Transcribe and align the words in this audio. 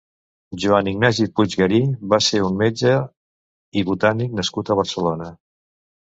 Joan 0.61 0.87
Ignasi 0.91 1.25
Puiggarí 1.39 1.81
va 2.13 2.17
ser 2.27 2.39
un 2.45 2.57
metge 2.61 2.93
i 3.81 3.83
botànic 3.91 4.33
nascut 4.39 4.71
a 4.71 4.79
Barcelona. 4.81 5.29